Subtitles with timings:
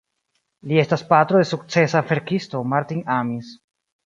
[0.71, 3.53] Li estas patro de sukcesa verkisto Martin Amis.